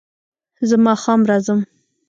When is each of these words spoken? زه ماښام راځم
زه 0.69 0.75
ماښام 0.85 1.19
راځم 1.29 1.59